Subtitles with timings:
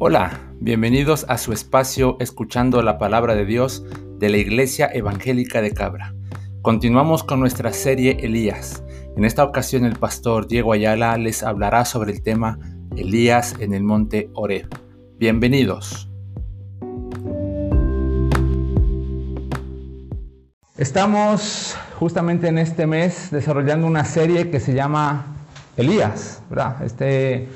[0.00, 3.82] Hola, bienvenidos a su espacio escuchando la palabra de Dios
[4.20, 6.14] de la Iglesia Evangélica de Cabra.
[6.62, 8.84] Continuamos con nuestra serie Elías.
[9.16, 12.60] En esta ocasión el pastor Diego Ayala les hablará sobre el tema
[12.96, 14.68] Elías en el monte Oreb.
[15.18, 16.08] Bienvenidos.
[20.76, 25.26] Estamos justamente en este mes desarrollando una serie que se llama
[25.76, 26.84] Elías, ¿verdad?
[26.84, 27.48] Este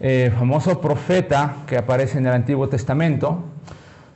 [0.00, 3.42] eh, famoso profeta que aparece en el Antiguo Testamento.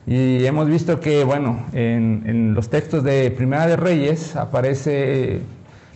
[0.07, 5.41] Y hemos visto que, bueno, en, los textos de Primera de Reyes aparece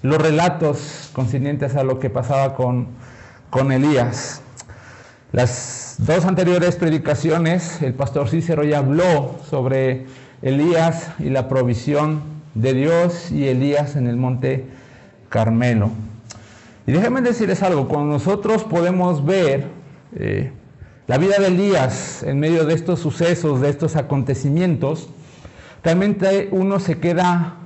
[0.02, 2.88] los relatos concernientes a lo que pasaba con,
[3.50, 4.42] con Elías.
[5.32, 10.06] Las dos anteriores predicaciones, el pastor Cícero ya habló sobre
[10.42, 12.22] Elías y la provisión
[12.54, 14.66] de Dios y Elías en el monte
[15.28, 15.90] Carmelo.
[16.86, 19.75] Y déjenme decirles algo, cuando nosotros podemos ver
[20.16, 20.52] eh,
[21.06, 25.08] la vida de Elías en medio de estos sucesos, de estos acontecimientos,
[25.84, 27.56] realmente uno se queda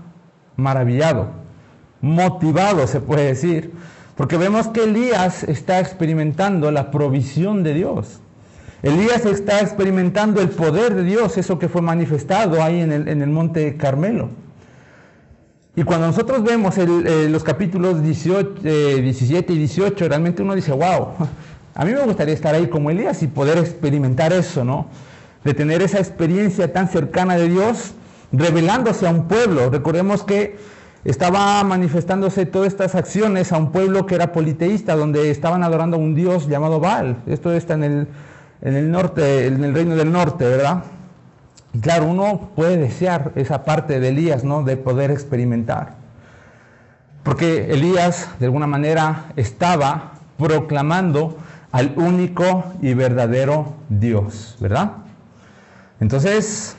[0.56, 1.31] maravillado,
[2.03, 3.73] motivado se puede decir,
[4.17, 8.21] porque vemos que Elías está experimentando la provisión de Dios.
[8.83, 13.77] Elías está experimentando el poder de Dios, eso que fue manifestado ahí en el, monte
[13.77, 14.28] Carmelo.
[15.77, 20.73] Y cuando nosotros vemos eh, los capítulos 18, 17 eh, y 18, realmente uno dice,
[20.73, 21.15] wow,
[21.74, 24.86] a mí me gustaría estar ahí como Elías y poder experimentar eso, ¿no?
[25.44, 27.94] De tener esa experiencia tan cercana de Dios,
[28.32, 29.70] revelándose a un pueblo.
[29.70, 30.58] Recordemos que
[31.04, 36.00] estaba manifestándose todas estas acciones a un pueblo que era politeísta, donde estaban adorando a
[36.00, 37.16] un dios llamado Baal.
[37.26, 38.08] Esto está en el,
[38.62, 40.84] en el norte, en el reino del norte, ¿verdad?
[41.72, 44.62] Y claro, uno puede desear esa parte de Elías, ¿no?
[44.62, 45.94] De poder experimentar.
[47.22, 51.36] Porque Elías, de alguna manera, estaba proclamando
[51.72, 54.92] al único y verdadero Dios, ¿verdad?
[56.00, 56.76] Entonces,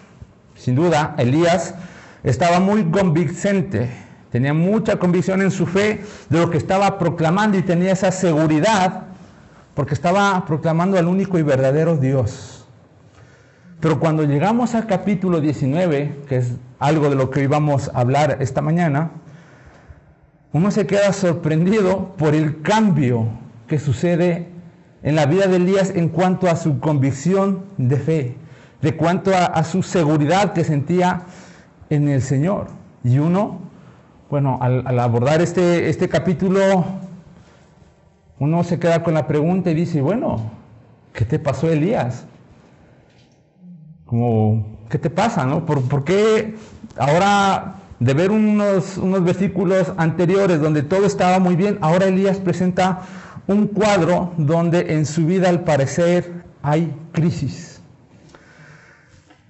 [0.56, 1.76] sin duda, Elías
[2.24, 3.90] estaba muy convincente,
[4.32, 9.04] tenía mucha convicción en su fe de lo que estaba proclamando y tenía esa seguridad
[9.74, 12.66] porque estaba proclamando al único y verdadero Dios.
[13.80, 18.38] Pero cuando llegamos al capítulo 19, que es algo de lo que íbamos a hablar
[18.40, 19.12] esta mañana,
[20.54, 23.30] uno se queda sorprendido por el cambio
[23.68, 24.50] que sucede
[25.04, 28.36] en la vida de Elías en cuanto a su convicción de fe,
[28.82, 31.24] de cuanto a, su seguridad que sentía
[31.90, 32.68] en el Señor.
[33.04, 33.60] Y uno,
[34.30, 36.86] bueno, al, abordar este, este capítulo,
[38.40, 40.52] uno se queda con la pregunta y dice, bueno,
[41.14, 42.26] ¿qué te pasó Elías?
[44.06, 45.46] Como, ¿qué te pasa?
[45.46, 45.66] No?
[45.66, 46.56] ¿Por, qué
[46.98, 53.02] ahora de ver unos, unos versículos anteriores donde todo estaba muy bien, ahora Elías presenta
[53.54, 57.82] un cuadro donde en su vida al parecer hay crisis.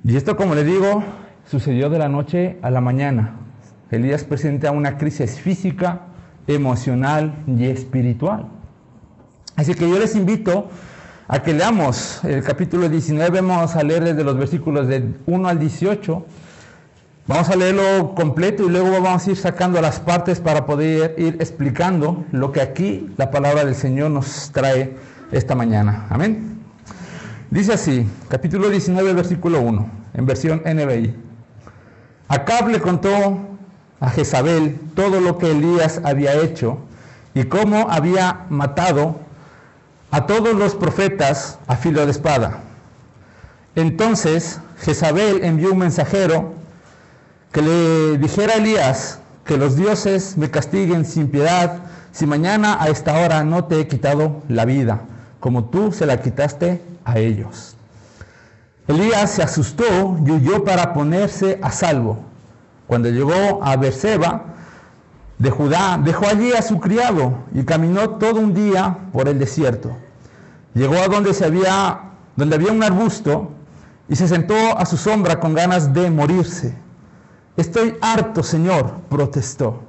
[0.03, 1.03] Y esto, como le digo,
[1.45, 3.35] sucedió de la noche a la mañana.
[3.91, 6.01] Elías presenta una crisis física,
[6.47, 8.47] emocional y espiritual.
[9.55, 10.69] Así que yo les invito
[11.27, 15.59] a que leamos el capítulo 19, vamos a leer desde los versículos de 1 al
[15.59, 16.25] 18
[17.31, 21.37] Vamos a leerlo completo y luego vamos a ir sacando las partes para poder ir
[21.39, 24.97] explicando lo que aquí la palabra del Señor nos trae
[25.31, 26.07] esta mañana.
[26.09, 26.59] Amén.
[27.49, 31.15] Dice así, capítulo 19, versículo 1, en versión NBI.
[32.27, 33.39] Acab le contó
[34.01, 36.79] a Jezabel todo lo que Elías había hecho
[37.33, 39.15] y cómo había matado
[40.11, 42.59] a todos los profetas a filo de espada.
[43.75, 46.59] Entonces Jezabel envió un mensajero
[47.51, 51.79] que le dijera Elías que los dioses me castiguen sin piedad
[52.11, 55.01] si mañana a esta hora no te he quitado la vida,
[55.39, 57.75] como tú se la quitaste a ellos.
[58.87, 62.19] Elías se asustó y huyó para ponerse a salvo.
[62.87, 64.45] Cuando llegó a Berseba
[65.37, 69.91] de Judá, dejó allí a su criado y caminó todo un día por el desierto.
[70.73, 72.01] Llegó a donde se había
[72.35, 73.51] donde había un arbusto
[74.07, 76.75] y se sentó a su sombra con ganas de morirse.
[77.57, 79.81] Estoy harto, Señor, protestó.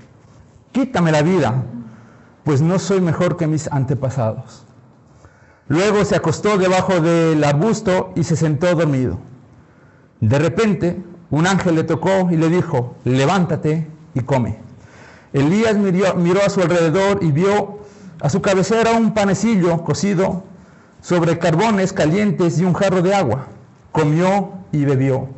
[0.72, 1.62] Quítame la vida,
[2.42, 4.64] pues no soy mejor que mis antepasados.
[5.68, 9.18] Luego se acostó debajo del arbusto y se sentó dormido.
[10.20, 11.00] De repente,
[11.30, 14.58] un ángel le tocó y le dijo, levántate y come.
[15.32, 17.78] Elías miró, miró a su alrededor y vio
[18.20, 20.42] a su cabecera un panecillo cocido
[21.00, 23.46] sobre carbones calientes y un jarro de agua.
[23.92, 25.28] Comió y bebió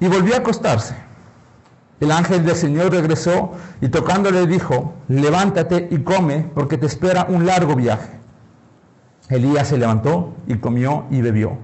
[0.00, 0.94] y volvió a acostarse.
[2.00, 3.52] El ángel del Señor regresó
[3.82, 8.18] y tocándole dijo, levántate y come porque te espera un largo viaje.
[9.28, 11.58] Elías se levantó y comió y bebió.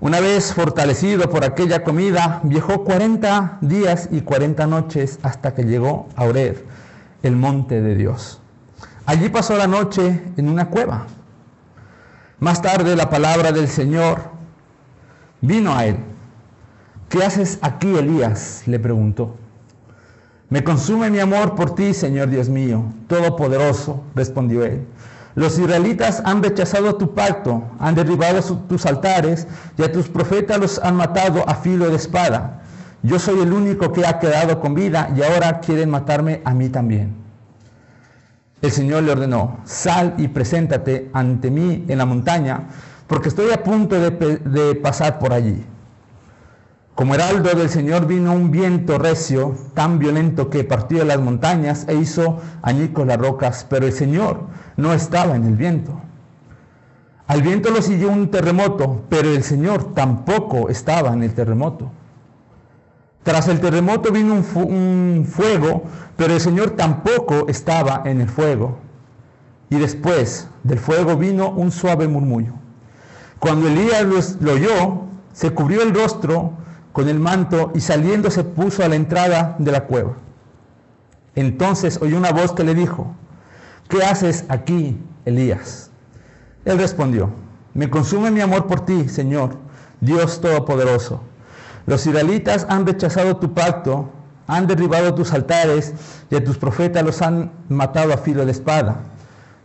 [0.00, 6.08] Una vez fortalecido por aquella comida, viajó 40 días y 40 noches hasta que llegó
[6.16, 6.64] a Oreb,
[7.22, 8.40] el monte de Dios.
[9.06, 11.06] Allí pasó la noche en una cueva.
[12.38, 14.20] Más tarde la palabra del Señor
[15.40, 15.96] vino a él.
[17.10, 18.62] ¿Qué haces aquí, Elías?
[18.66, 19.34] le preguntó.
[20.48, 24.86] Me consume mi amor por ti, Señor Dios mío, todopoderoso, respondió él.
[25.34, 30.78] Los israelitas han rechazado tu pacto, han derribado tus altares y a tus profetas los
[30.78, 32.62] han matado a filo de espada.
[33.02, 36.68] Yo soy el único que ha quedado con vida y ahora quieren matarme a mí
[36.68, 37.16] también.
[38.62, 42.68] El Señor le ordenó, sal y preséntate ante mí en la montaña,
[43.08, 45.64] porque estoy a punto de, de pasar por allí.
[47.00, 51.94] Como heraldo del Señor vino un viento recio, tan violento que partió las montañas e
[51.94, 54.42] hizo añicos las rocas, pero el Señor
[54.76, 55.98] no estaba en el viento.
[57.26, 61.90] Al viento lo siguió un terremoto, pero el Señor tampoco estaba en el terremoto.
[63.22, 65.84] Tras el terremoto vino un, fuego,
[66.18, 68.76] pero el Señor tampoco estaba en el fuego.
[69.70, 72.52] Y después del fuego vino un suave murmullo.
[73.38, 76.60] Cuando Elías lo oyó, se cubrió el rostro
[76.92, 80.14] con el manto y saliendo se puso a la entrada de la cueva.
[81.34, 83.14] Entonces oyó una voz que le dijo,
[83.88, 85.90] ¿qué haces aquí, Elías?
[86.64, 87.30] Él respondió,
[87.74, 89.56] me consume mi amor por ti, Señor,
[90.00, 91.22] Dios Todopoderoso.
[91.86, 94.10] Los israelitas han rechazado tu pacto,
[94.46, 95.94] han derribado tus altares
[96.30, 99.02] y a tus profetas los han matado a filo de espada.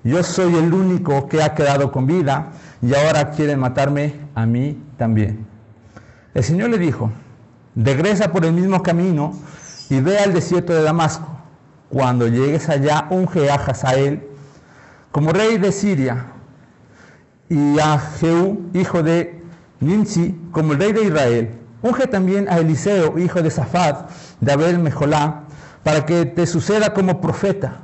[0.04, 2.52] Yo soy el único que ha quedado con vida
[2.82, 5.55] y ahora quieren matarme a mí también.
[6.36, 7.12] El Señor le dijo,
[7.78, 9.34] regresa por el mismo camino
[9.90, 11.26] y ve al desierto de Damasco.
[11.90, 14.28] Cuando llegues allá, unge a Hazael
[15.14, 16.26] como rey de Siria
[17.48, 19.42] y a Jehú, hijo de
[19.80, 21.52] Nimsi, como el rey de Israel.
[21.82, 24.10] Unge también a Eliseo, hijo de Safat,
[24.42, 25.44] de Abel Mejolá,
[25.84, 27.80] para que te suceda como profeta.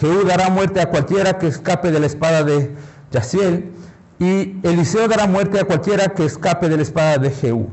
[0.00, 2.74] Jehú dará muerte a cualquiera que escape de la espada de
[3.10, 3.70] Yaciel
[4.18, 7.68] y Eliseo dará muerte a cualquiera que escape de la espada de Jehú.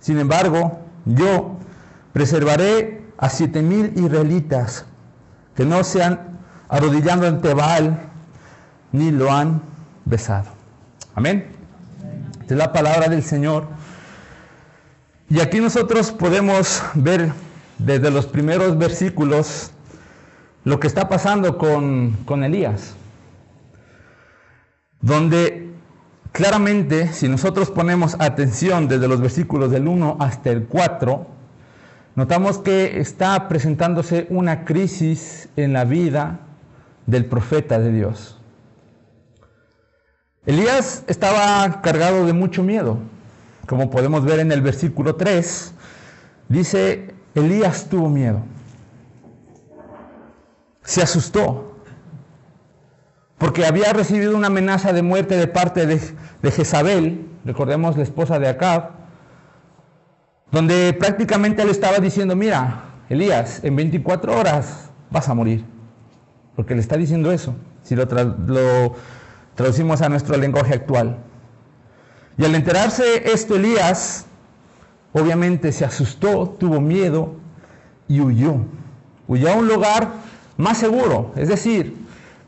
[0.00, 1.56] Sin embargo, yo
[2.12, 4.86] preservaré a siete mil israelitas
[5.54, 7.98] que no se han arrodillado ante Baal
[8.90, 9.62] ni lo han
[10.04, 10.48] besado.
[11.14, 11.46] Amén.
[12.48, 13.66] Es la palabra del Señor.
[15.28, 17.32] Y aquí nosotros podemos ver
[17.78, 19.70] desde los primeros versículos
[20.64, 22.94] lo que está pasando con, con Elías,
[25.00, 25.71] donde
[26.32, 31.26] Claramente, si nosotros ponemos atención desde los versículos del 1 hasta el 4,
[32.14, 36.40] notamos que está presentándose una crisis en la vida
[37.04, 38.38] del profeta de Dios.
[40.46, 42.98] Elías estaba cargado de mucho miedo.
[43.68, 45.74] Como podemos ver en el versículo 3,
[46.48, 48.40] dice, Elías tuvo miedo.
[50.82, 51.71] Se asustó
[53.42, 58.46] porque había recibido una amenaza de muerte de parte de, Jezabel, recordemos la esposa de
[58.46, 58.90] Acab,
[60.52, 65.64] donde prácticamente le estaba diciendo, mira, Elías, en 24 horas vas a morir,
[66.54, 68.06] porque le está diciendo eso, si lo
[69.56, 71.18] traducimos a nuestro lenguaje actual.
[72.38, 74.24] Y al enterarse esto, Elías,
[75.12, 77.34] obviamente se asustó, tuvo miedo
[78.06, 78.58] y huyó.
[79.26, 80.12] Huyó a un lugar
[80.56, 82.02] más seguro, es decir,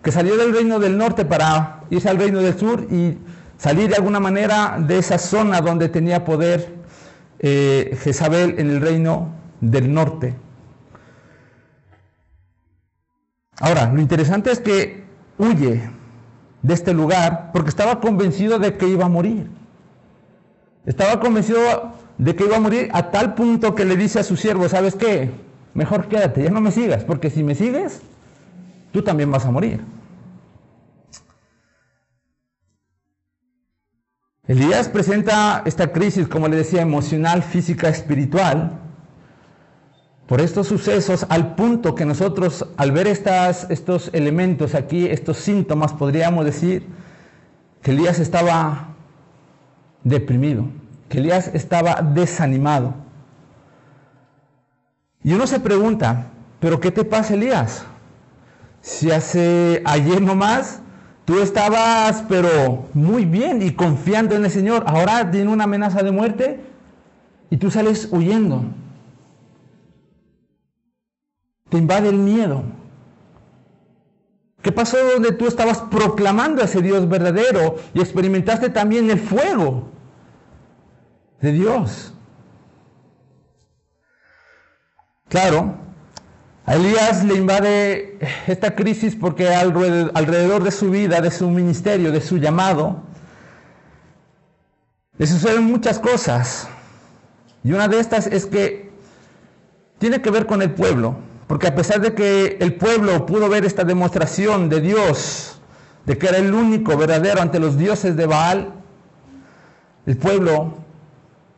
[0.05, 3.17] que salió del reino del norte para irse al reino del sur y
[3.57, 6.75] salir de alguna manera de esa zona donde tenía poder
[7.39, 9.31] eh, Jezabel en el reino
[9.63, 10.35] del norte.
[13.59, 15.05] Ahora, lo interesante es que
[15.39, 15.89] huye
[16.61, 19.49] de este lugar porque estaba convencido de que iba a morir.
[20.85, 24.37] Estaba convencido de que iba a morir a tal punto que le dice a su
[24.37, 25.31] siervo, ¿sabes qué?
[25.73, 28.03] Mejor quédate, ya no me sigas, porque si me sigues,
[28.95, 29.81] tú también vas a morir.
[34.47, 38.79] Elías presenta esta crisis, como le decía, emocional, física, espiritual,
[40.29, 45.93] por estos sucesos, al punto que nosotros, al ver estas, estos elementos aquí, estos síntomas,
[45.93, 46.87] podríamos decir
[47.83, 48.95] que Elías estaba
[50.05, 50.69] deprimido,
[51.09, 52.95] que Elías estaba desanimado.
[55.25, 56.29] Y uno se pregunta,
[56.61, 57.87] ¿pero qué te pasa, Elías?
[58.85, 60.83] Si hace ayer nomás
[61.25, 66.11] tú estabas pero muy bien y confiando en el Señor, ahora tiene una amenaza de
[66.11, 66.61] muerte
[67.49, 68.63] y tú sales huyendo.
[71.71, 72.63] Te invade el miedo.
[74.61, 79.89] ¿Qué pasó donde tú estabas proclamando a ese Dios verdadero y experimentaste también el fuego
[81.41, 82.13] de Dios?
[85.31, 85.84] Claro,
[86.67, 92.21] a Elías le invade esta crisis porque alrededor de su vida, de su ministerio, de
[92.21, 93.03] su llamado,
[95.19, 96.69] le suceden muchas cosas.
[97.63, 98.91] Y una de estas es que
[99.99, 101.17] tiene que ver con el pueblo.
[101.47, 105.61] Porque a pesar de que el pueblo pudo ver esta demostración de Dios,
[106.07, 108.73] de que era el único verdadero ante los dioses de Baal,
[110.07, 110.79] el pueblo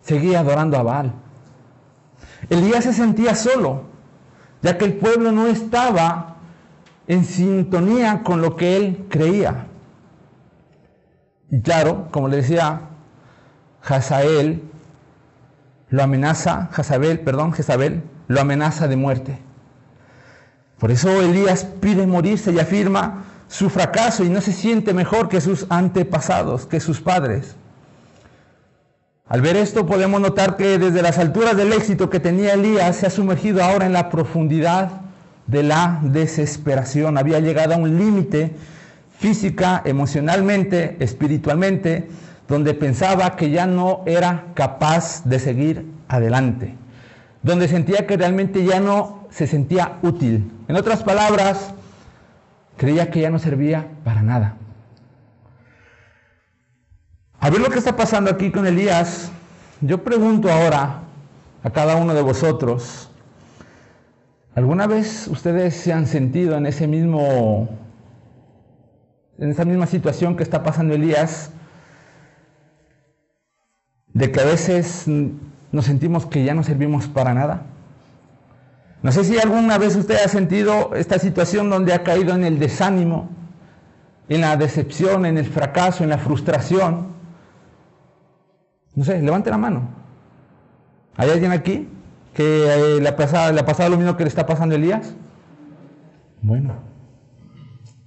[0.03, 1.13] seguía adorando a Baal.
[2.51, 3.85] Elías se sentía solo,
[4.63, 6.37] ya que el pueblo no estaba
[7.07, 9.67] en sintonía con lo que él creía.
[11.51, 12.81] Y claro, como le decía,
[13.83, 14.63] Hazael
[15.89, 19.39] lo amenaza, Jezabel, perdón, Jezabel, lo amenaza de muerte.
[20.79, 25.41] Por eso Elías pide morirse y afirma su fracaso y no se siente mejor que
[25.41, 27.57] sus antepasados, que sus padres.
[29.29, 33.07] Al ver esto podemos notar que desde las alturas del éxito que tenía Elías se
[33.07, 35.01] ha sumergido ahora en la profundidad
[35.49, 37.19] de la desesperación.
[37.19, 38.55] Había llegado a un límite
[39.19, 42.09] física, emocionalmente, espiritualmente,
[42.47, 46.75] donde pensaba que ya no era capaz de seguir adelante,
[47.43, 50.53] donde sentía que realmente ya no se sentía útil.
[50.69, 51.75] En otras palabras,
[52.77, 54.55] creía que ya no servía para nada.
[57.39, 59.31] A ver lo que está pasando aquí con Elías,
[59.81, 61.03] yo pregunto ahora
[61.63, 63.11] a cada uno de vosotros,
[64.55, 67.69] ¿alguna vez ustedes se han sentido en ese mismo
[69.39, 71.51] en esa misma situación que está pasando Elías
[74.15, 77.65] de que a veces nos sentimos que ya no servimos para nada?
[79.03, 82.59] No sé si alguna vez usted ha sentido esta situación donde ha caído en el
[82.59, 83.29] desánimo,
[84.29, 87.16] en la decepción, en el fracaso, en la frustración.
[88.97, 89.89] No sé, levante la mano.
[91.17, 91.87] ¿Hay alguien aquí
[92.35, 94.79] que eh, le, ha pasado, le ha pasado lo mismo que le está pasando a
[94.79, 95.15] Elías?
[96.41, 96.75] Bueno,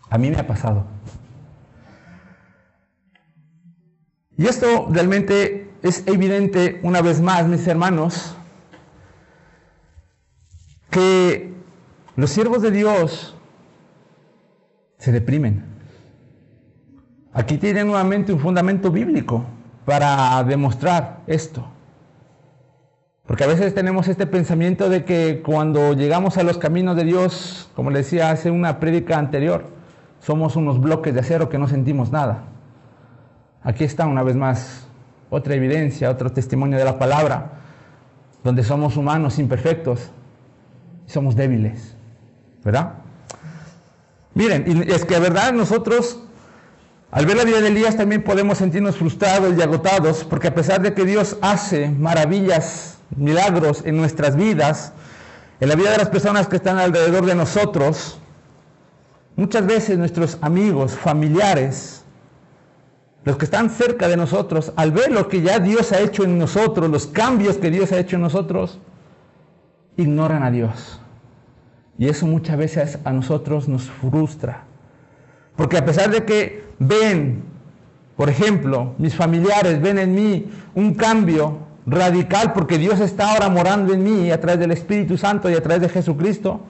[0.10, 0.86] a mí me ha pasado.
[4.36, 8.36] Y esto realmente es evidente una vez más, mis hermanos,
[10.89, 11.53] que
[12.15, 13.38] los siervos de Dios
[14.98, 15.65] se deprimen.
[17.31, 19.46] Aquí tienen nuevamente un fundamento bíblico
[19.89, 21.65] para demostrar esto.
[23.25, 27.72] Porque a veces tenemos este pensamiento de que cuando llegamos a los caminos de Dios,
[27.75, 29.65] como le decía hace una prédica anterior,
[30.19, 32.43] somos unos bloques de acero que no sentimos nada.
[33.63, 34.86] Aquí está una vez más
[35.31, 37.53] otra evidencia, otro testimonio de la palabra,
[38.43, 40.12] donde somos humanos imperfectos,
[41.08, 41.96] somos débiles,
[42.63, 42.93] ¿verdad?
[44.36, 46.28] Miren, y es que verdad nosotros
[47.12, 50.82] al ver la vida de Elías también podemos sentirnos frustrados y agotados, porque a pesar
[50.82, 54.94] de que Dios hace maravillas, milagros en nuestras vidas,
[55.60, 58.20] en la vida de las personas que están alrededor de nosotros,
[59.36, 62.04] muchas veces nuestros amigos, familiares,
[63.24, 66.38] los que están cerca de nosotros, al ver lo que ya Dios ha hecho en
[66.38, 68.80] nosotros, los cambios que Dios ha hecho en nosotros,
[69.98, 71.01] ignoran a Dios.
[71.98, 74.68] Y eso muchas veces a nosotros nos frustra.
[75.60, 77.44] Porque a pesar de que ven,
[78.16, 83.94] por ejemplo, mis familiares ven en mí un cambio radical porque Dios está ahora morando
[83.94, 86.62] en mí a través del Espíritu Santo y a través de Jesucristo,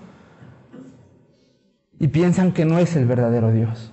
[2.00, 3.92] y piensan que no es el verdadero Dios.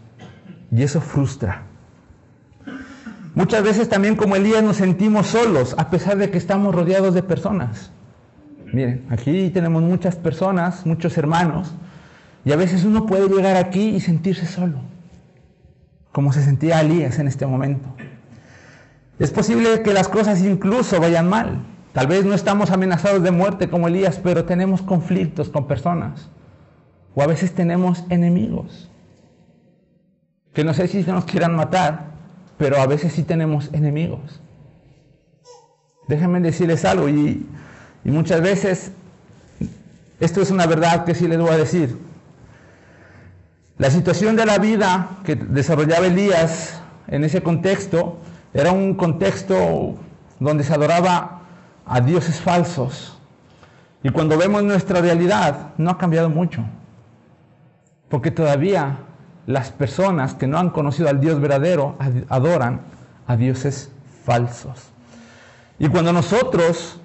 [0.73, 1.65] Y eso frustra.
[3.35, 7.23] Muchas veces también como Elías nos sentimos solos, a pesar de que estamos rodeados de
[7.23, 7.91] personas.
[8.73, 11.75] Miren, aquí tenemos muchas personas, muchos hermanos,
[12.47, 14.79] y a veces uno puede llegar aquí y sentirse solo,
[16.13, 17.89] como se sentía Elías en este momento.
[19.19, 21.65] Es posible que las cosas incluso vayan mal.
[21.93, 26.29] Tal vez no estamos amenazados de muerte como Elías, pero tenemos conflictos con personas.
[27.17, 28.93] O a veces tenemos enemigos.
[30.55, 32.13] Que no sé si nos quieran matar,
[32.59, 34.41] pero a veces sí tenemos enemigos.
[36.07, 37.45] Déjenme decirles algo y
[38.05, 38.93] muchas veces,
[40.21, 42.06] esto es una verdad que sí les voy a decir.
[43.79, 48.19] La situación de la vida que desarrollaba Elías en ese contexto
[48.55, 49.97] era un contexto
[50.41, 51.43] donde se adoraba
[51.85, 53.19] a dioses falsos.
[54.03, 56.65] Y cuando vemos nuestra realidad, no ha cambiado mucho.
[58.09, 58.99] Porque todavía
[59.47, 61.97] las personas que no han conocido al Dios verdadero
[62.29, 62.81] adoran
[63.27, 63.91] a dioses
[64.25, 64.91] falsos.
[65.79, 67.01] Y cuando nosotros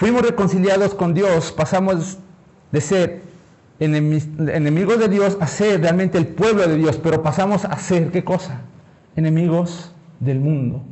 [0.00, 2.16] Fuimos reconciliados con Dios, pasamos
[2.72, 3.22] de ser
[3.80, 8.22] enemigos de Dios a ser realmente el pueblo de Dios, pero pasamos a ser, ¿qué
[8.22, 8.60] cosa?
[9.16, 10.82] Enemigos del mundo.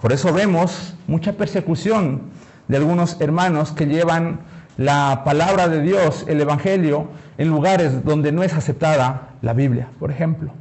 [0.00, 2.22] Por eso vemos mucha persecución
[2.68, 4.40] de algunos hermanos que llevan
[4.76, 10.12] la palabra de Dios, el Evangelio, en lugares donde no es aceptada la Biblia, por
[10.12, 10.52] ejemplo.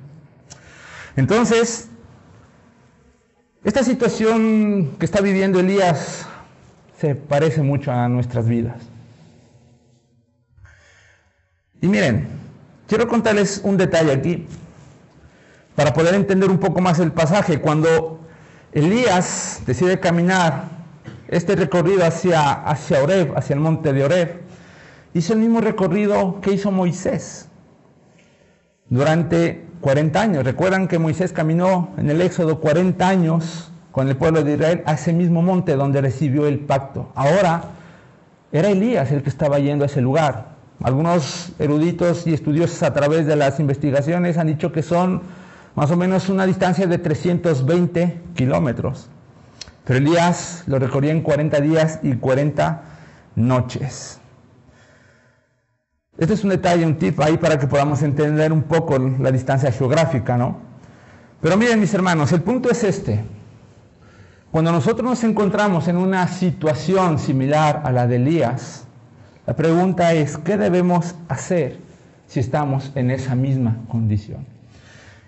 [1.15, 1.89] Entonces,
[3.63, 6.27] esta situación que está viviendo Elías
[6.99, 8.96] se parece mucho a nuestras vidas.
[11.81, 12.27] Y miren,
[12.87, 14.47] quiero contarles un detalle aquí
[15.75, 17.61] para poder entender un poco más el pasaje.
[17.61, 18.19] Cuando
[18.71, 20.63] Elías decide caminar
[21.27, 24.41] este recorrido hacia, hacia Oreb, hacia el monte de Oreb,
[25.13, 27.47] hizo el mismo recorrido que hizo Moisés
[28.89, 30.43] durante 40 años.
[30.43, 34.93] Recuerdan que Moisés caminó en el Éxodo 40 años con el pueblo de Israel a
[34.93, 37.11] ese mismo monte donde recibió el pacto.
[37.13, 37.63] Ahora
[38.51, 40.56] era Elías el que estaba yendo a ese lugar.
[40.83, 45.21] Algunos eruditos y estudiosos a través de las investigaciones han dicho que son
[45.75, 49.09] más o menos una distancia de 320 kilómetros.
[49.83, 52.83] Pero Elías lo recorría en 40 días y 40
[53.35, 54.19] noches.
[56.17, 59.71] Este es un detalle, un tip ahí para que podamos entender un poco la distancia
[59.71, 60.57] geográfica, ¿no?
[61.41, 63.23] Pero miren mis hermanos, el punto es este.
[64.49, 68.86] Cuando nosotros nos encontramos en una situación similar a la de Elías,
[69.47, 71.77] la pregunta es, ¿qué debemos hacer
[72.27, 74.45] si estamos en esa misma condición?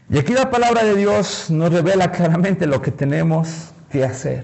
[0.10, 4.44] Y aquí la palabra de Dios nos revela claramente lo que tenemos que hacer.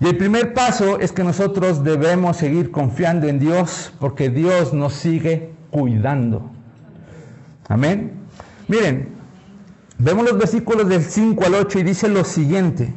[0.00, 4.94] Y el primer paso es que nosotros debemos seguir confiando en Dios porque Dios nos
[4.94, 6.50] sigue cuidando.
[7.68, 8.12] Amén.
[8.66, 9.10] Miren,
[9.98, 12.94] vemos los versículos del 5 al 8 y dice lo siguiente.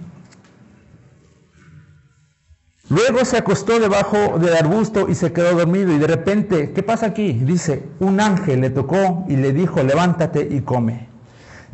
[2.90, 7.08] Luego se acostó debajo del arbusto y se quedó dormido y de repente, ¿qué pasa
[7.08, 7.34] aquí?
[7.34, 11.08] Dice, un ángel le tocó y le dijo, levántate y come.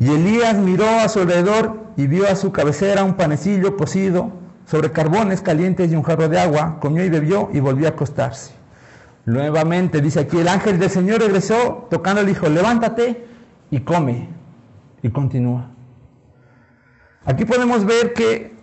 [0.00, 4.32] Y Elías miró a su alrededor y vio a su cabecera un panecillo cocido
[4.66, 8.52] sobre carbones calientes y un jarro de agua, comió y bebió y volvió a acostarse.
[9.24, 13.24] Nuevamente dice aquí, el ángel del Señor regresó tocando y dijo, levántate
[13.70, 14.28] y come.
[15.02, 15.70] Y continúa.
[17.24, 18.53] Aquí podemos ver que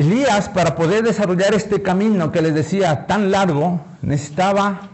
[0.00, 4.88] Elías, para poder desarrollar este camino que les decía tan largo, necesitaba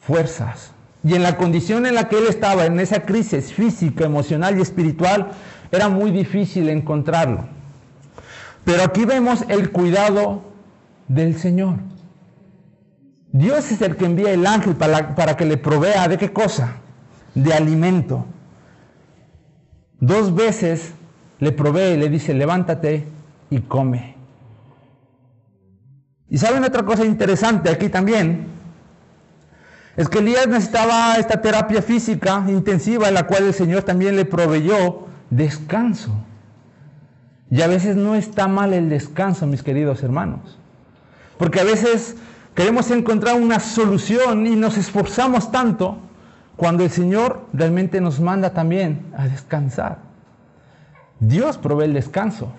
[0.00, 0.72] fuerzas.
[1.04, 4.62] Y en la condición en la que él estaba, en esa crisis física, emocional y
[4.62, 5.28] espiritual,
[5.70, 7.44] era muy difícil encontrarlo.
[8.64, 10.42] Pero aquí vemos el cuidado
[11.06, 11.76] del Señor.
[13.30, 16.72] Dios es el que envía el ángel para, para que le provea de qué cosa?
[17.36, 18.26] De alimento.
[20.00, 20.90] Dos veces
[21.38, 23.16] le provee y le dice, levántate
[23.50, 24.16] y come.
[26.30, 28.48] Y saben otra cosa interesante aquí también,
[29.96, 34.24] es que Elías necesitaba esta terapia física intensiva en la cual el Señor también le
[34.24, 36.12] proveyó descanso.
[37.50, 40.58] Y a veces no está mal el descanso, mis queridos hermanos.
[41.38, 42.16] Porque a veces
[42.54, 45.98] queremos encontrar una solución y nos esforzamos tanto
[46.56, 49.98] cuando el Señor realmente nos manda también a descansar.
[51.20, 52.52] Dios provee el descanso.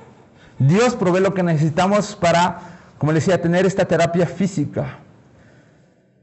[0.59, 2.59] Dios provee lo que necesitamos para,
[2.97, 4.97] como les decía, tener esta terapia física.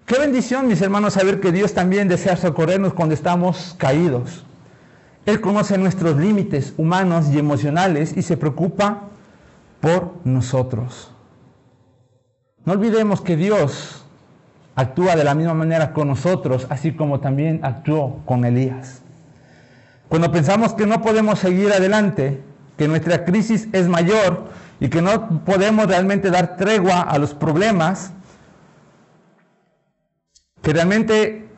[0.04, 4.44] Qué bendición, mis hermanos, saber que Dios también desea socorrernos cuando estamos caídos.
[5.24, 9.08] Él conoce nuestros límites humanos y emocionales y se preocupa
[9.80, 11.10] por nosotros.
[12.64, 14.04] No olvidemos que Dios
[14.76, 19.02] actúa de la misma manera con nosotros, así como también actuó con Elías.
[20.08, 22.42] Cuando pensamos que no podemos seguir adelante,
[22.76, 24.48] que nuestra crisis es mayor
[24.80, 28.12] y que no podemos realmente dar tregua a los problemas,
[30.62, 31.48] que realmente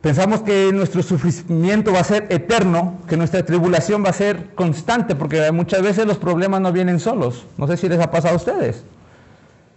[0.00, 5.14] pensamos que nuestro sufrimiento va a ser eterno, que nuestra tribulación va a ser constante,
[5.14, 7.46] porque muchas veces los problemas no vienen solos.
[7.56, 8.84] No sé si les ha pasado a ustedes.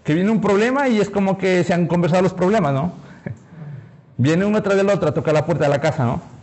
[0.03, 2.93] Que viene un problema y es como que se han conversado los problemas, ¿no?
[4.17, 6.36] Viene uno tras del otro a tocar la puerta de la casa, ¿no?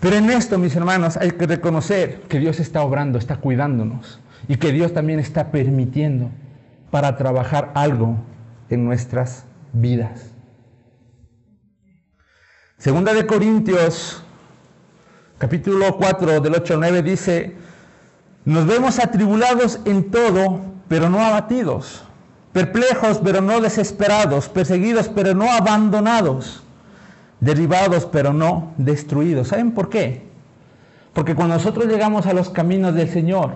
[0.00, 4.56] Pero en esto, mis hermanos, hay que reconocer que Dios está obrando, está cuidándonos y
[4.56, 6.30] que Dios también está permitiendo
[6.90, 8.18] para trabajar algo
[8.68, 10.32] en nuestras vidas.
[12.76, 14.22] Segunda de Corintios,
[15.38, 17.56] capítulo 4, del 8 al 9, dice,
[18.44, 22.04] nos vemos atribulados en todo, pero no abatidos,
[22.52, 26.65] perplejos, pero no desesperados, perseguidos, pero no abandonados
[27.40, 29.48] derribados pero no destruidos.
[29.48, 30.22] ¿Saben por qué?
[31.12, 33.52] Porque cuando nosotros llegamos a los caminos del Señor,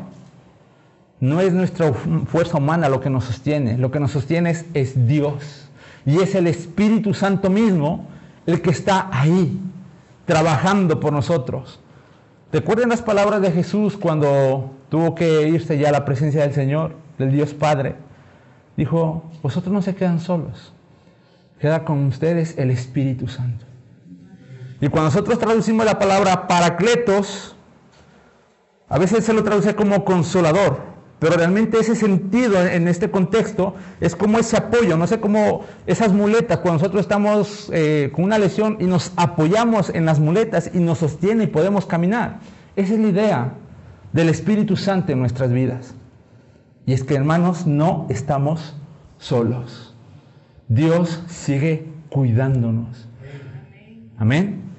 [1.21, 5.69] no es nuestra fuerza humana lo que nos sostiene, lo que nos sostiene es, Dios.
[6.07, 8.07] Y es el Espíritu Santo mismo
[8.47, 9.61] el que está ahí,
[10.25, 11.79] trabajando por nosotros.
[12.51, 16.95] Recuerden las palabras de Jesús cuando tuvo que irse ya a la presencia del Señor,
[17.19, 17.97] del Dios Padre.
[18.77, 20.73] Dijo, vosotros no se quedan solos,
[21.61, 23.67] queda con ustedes el Espíritu Santo.
[24.81, 27.55] Y cuando nosotros traducimos la palabra paracletos,
[28.89, 30.81] a veces se lo traduce como consolador,
[31.19, 36.13] pero realmente ese sentido en este contexto es como ese apoyo, no sé cómo esas
[36.13, 40.79] muletas, cuando nosotros estamos eh, con una lesión y nos apoyamos en las muletas y
[40.79, 42.41] nos sostiene y podemos caminar.
[42.75, 43.53] Esa es la idea
[44.13, 45.95] del Espíritu Santo en nuestras vidas.
[46.87, 48.75] Y es que hermanos, no estamos
[49.19, 49.95] solos.
[50.69, 53.07] Dios sigue cuidándonos.
[54.19, 54.70] Amén.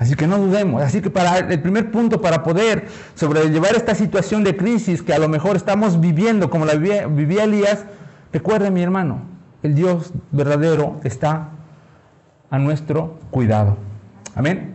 [0.00, 0.82] Así que no dudemos.
[0.82, 5.18] Así que para el primer punto, para poder sobrellevar esta situación de crisis que a
[5.18, 7.84] lo mejor estamos viviendo como la vivía, Elías,
[8.32, 9.20] recuerde mi hermano,
[9.62, 11.50] el Dios verdadero está
[12.50, 13.76] a nuestro cuidado.
[14.34, 14.72] Amén.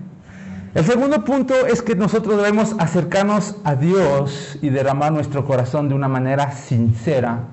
[0.75, 5.95] El segundo punto es que nosotros debemos acercarnos a Dios y derramar nuestro corazón de
[5.95, 7.45] una manera sincera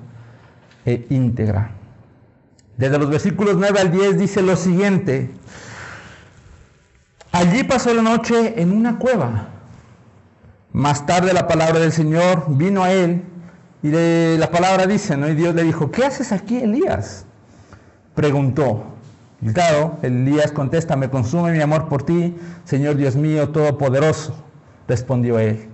[0.84, 1.70] e íntegra.
[2.76, 5.30] Desde los versículos 9 al 10 dice lo siguiente.
[7.32, 9.48] Allí pasó la noche en una cueva.
[10.72, 13.24] Más tarde la palabra del Señor vino a él
[13.82, 15.28] y la palabra dice, ¿no?
[15.28, 17.24] Y Dios le dijo, ¿qué haces aquí, Elías?
[18.14, 18.84] Preguntó.
[19.40, 24.34] Y claro, Elías contesta, me consume mi amor por ti, Señor Dios mío Todopoderoso,
[24.86, 25.68] respondió él.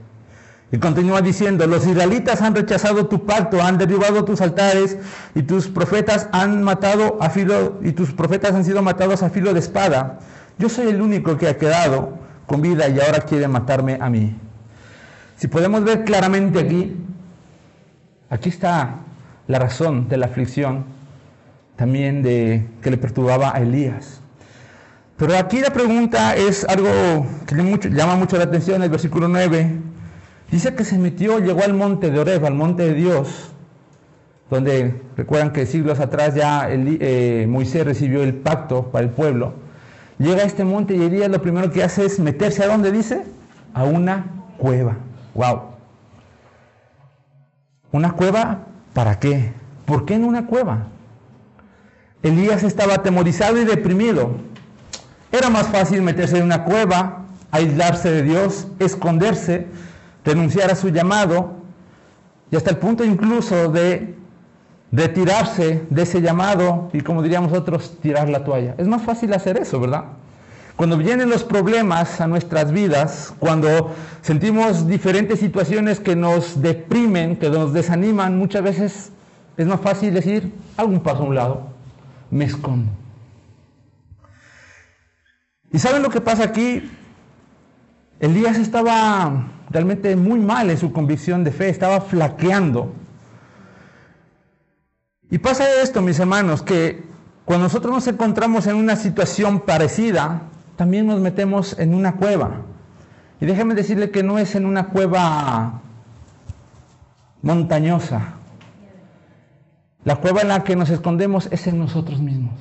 [0.70, 4.96] Y continúa diciendo, los israelitas han rechazado tu pacto, han derribado tus altares
[5.34, 9.52] y tus profetas han matado a filo y tus profetas han sido matados a filo
[9.52, 10.18] de espada.
[10.58, 14.34] Yo soy el único que ha quedado con vida y ahora quiere matarme a mí.
[15.36, 16.96] Si podemos ver claramente aquí,
[18.28, 18.96] aquí está
[19.46, 20.84] la razón de la aflicción
[21.76, 24.20] también de que le perturbaba a Elías.
[25.16, 26.88] Pero aquí la pregunta es algo
[27.46, 27.54] que
[27.90, 29.78] llama mucho la atención, el versículo 9.
[30.50, 33.52] Dice que se metió, llegó al monte de Oreb, al monte de Dios,
[34.50, 39.67] donde recuerdan que siglos atrás ya eh, Moisés recibió el pacto para el pueblo
[40.18, 43.24] llega a este monte y Elías lo primero que hace es meterse a dónde dice?
[43.74, 44.26] A una
[44.58, 44.96] cueva.
[45.34, 45.60] Wow.
[47.92, 49.52] ¿Una cueva para qué?
[49.86, 50.88] ¿Por qué en una cueva?
[52.22, 54.32] Elías estaba atemorizado y deprimido.
[55.30, 59.66] Era más fácil meterse en una cueva, aislarse de Dios, esconderse,
[60.24, 61.52] renunciar a su llamado
[62.50, 64.17] y hasta el punto incluso de
[64.90, 68.74] retirarse de ese llamado y como diríamos nosotros, tirar la toalla.
[68.78, 70.04] Es más fácil hacer eso, ¿verdad?
[70.76, 77.50] Cuando vienen los problemas a nuestras vidas, cuando sentimos diferentes situaciones que nos deprimen, que
[77.50, 79.12] nos desaniman, muchas veces
[79.56, 81.66] es más fácil decir, hago un paso a un lado,
[82.30, 82.92] me escondo.
[85.72, 86.88] ¿Y saben lo que pasa aquí?
[88.20, 92.94] Elías estaba realmente muy mal en su convicción de fe, estaba flaqueando.
[95.30, 97.02] Y pasa esto, mis hermanos, que
[97.44, 100.42] cuando nosotros nos encontramos en una situación parecida,
[100.76, 102.62] también nos metemos en una cueva.
[103.40, 105.82] Y déjeme decirle que no es en una cueva
[107.42, 108.34] montañosa.
[110.04, 112.54] La cueva en la que nos escondemos es en nosotros mismos.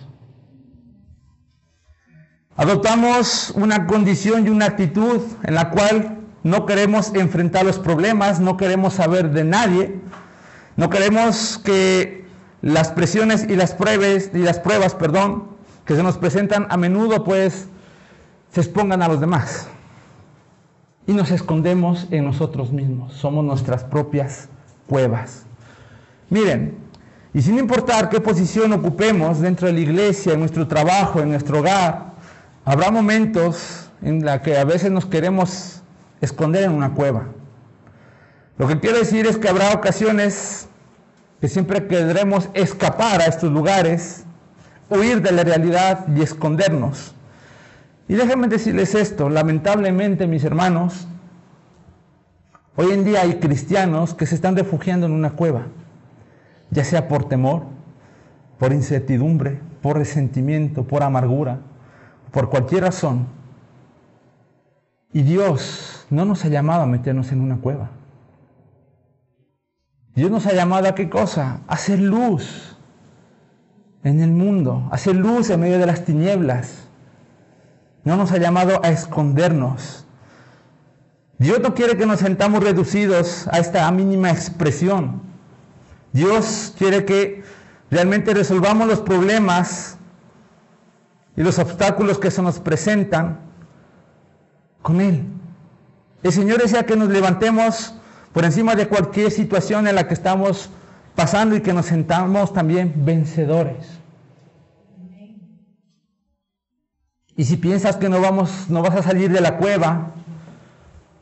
[2.58, 8.58] Adoptamos una condición y una actitud en la cual no queremos enfrentar los problemas, no
[8.58, 10.00] queremos saber de nadie,
[10.76, 12.27] no queremos que
[12.62, 15.46] las presiones y las pruebas, y las pruebas perdón,
[15.86, 17.68] que se nos presentan a menudo, pues
[18.52, 19.68] se expongan a los demás.
[21.06, 23.14] Y nos escondemos en nosotros mismos.
[23.14, 24.50] Somos nuestras propias
[24.88, 25.46] cuevas.
[26.30, 26.78] Miren,
[27.34, 31.60] y sin importar qué posición ocupemos dentro de la iglesia, en nuestro trabajo, en nuestro
[31.60, 32.14] hogar,
[32.66, 35.82] habrá momentos en los que a veces nos queremos
[36.20, 37.28] esconder en una cueva.
[38.58, 40.68] Lo que quiero decir es que habrá ocasiones
[41.40, 44.26] que siempre querremos escapar a estos lugares,
[44.90, 47.14] huir de la realidad y escondernos.
[48.08, 51.08] Y déjenme decirles esto, lamentablemente mis hermanos,
[52.76, 55.68] hoy en día hay cristianos que se están refugiando en una cueva,
[56.72, 57.64] ya sea por temor,
[58.58, 61.60] por incertidumbre, por resentimiento, por amargura,
[62.32, 63.28] por cualquier razón.
[65.14, 67.90] Y Dios no nos ha llamado a meternos en una cueva.
[70.18, 71.62] Dios nos ha llamado a qué cosa?
[71.68, 72.76] A hacer luz
[74.04, 76.88] en el mundo, a hacer luz en medio de las tinieblas.
[78.04, 80.08] No nos ha llamado a escondernos.
[81.38, 85.22] Dios no quiere que nos sentamos reducidos a esta mínima expresión.
[86.14, 87.44] Dios quiere que
[87.92, 90.00] realmente resolvamos los problemas
[91.36, 93.38] y los obstáculos que se nos presentan
[94.82, 95.26] con Él.
[96.24, 97.94] El Señor desea que nos levantemos
[98.38, 100.70] por encima de cualquier situación en la que estamos
[101.16, 103.98] pasando y que nos sentamos también vencedores.
[107.36, 110.12] Y si piensas que no, vamos, no vas a salir de la cueva,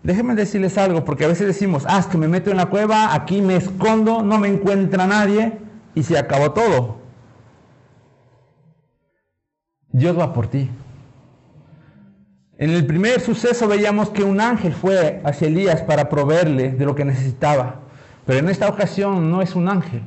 [0.03, 3.13] déjenme decirles algo, porque a veces decimos, ah, es que me meto en la cueva,
[3.13, 5.57] aquí me escondo, no me encuentra nadie
[5.95, 6.97] y se acabó todo.
[9.93, 10.69] Dios va por ti.
[12.57, 16.95] En el primer suceso veíamos que un ángel fue hacia Elías para proveerle de lo
[16.95, 17.81] que necesitaba.
[18.25, 20.01] Pero en esta ocasión no es un ángel,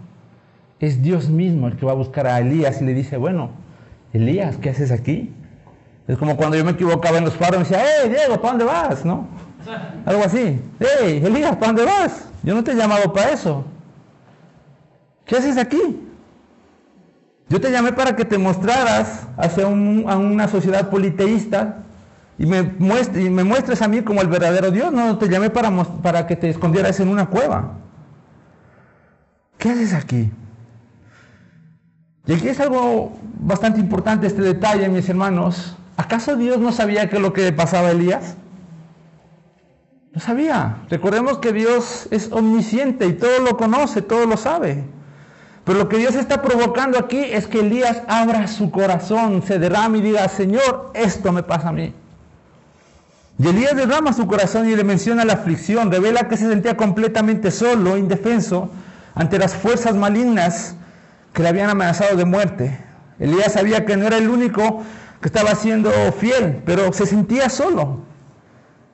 [0.80, 3.50] es Dios mismo el que va a buscar a Elías y le dice, bueno,
[4.12, 5.32] Elías, ¿qué haces aquí?
[6.08, 8.48] Es como cuando yo me equivocaba en los faros y me decía, hey, Diego, ¿para
[8.54, 9.04] dónde vas?
[9.04, 9.28] ¿No?
[10.06, 10.58] Algo así.
[10.80, 12.24] Hey, Elías, ¿para dónde vas?
[12.42, 13.64] Yo no te he llamado para eso.
[15.26, 16.00] ¿Qué haces aquí?
[17.50, 21.84] Yo te llamé para que te mostraras hacia a una sociedad politeísta
[22.38, 24.92] y me, muestres, y me muestres a mí como el verdadero Dios.
[24.92, 25.70] No te llamé para,
[26.02, 27.72] para que te escondieras en una cueva.
[29.58, 30.30] ¿Qué haces aquí?
[32.26, 35.76] Y aquí es algo bastante importante este detalle, mis hermanos.
[35.96, 38.36] ¿Acaso Dios no sabía qué lo que pasaba a Elías?
[40.12, 40.76] No sabía.
[40.88, 44.84] Recordemos que Dios es omnisciente y todo lo conoce, todo lo sabe.
[45.64, 49.98] Pero lo que Dios está provocando aquí es que Elías abra su corazón, se derrame
[49.98, 51.92] y diga, Señor, esto me pasa a mí.
[53.38, 57.52] Y Elías derrama su corazón y le menciona la aflicción, revela que se sentía completamente
[57.52, 58.70] solo, indefenso,
[59.14, 60.74] ante las fuerzas malignas
[61.32, 62.76] que le habían amenazado de muerte.
[63.20, 64.82] Elías sabía que no era el único
[65.20, 68.00] que estaba siendo fiel, pero se sentía solo.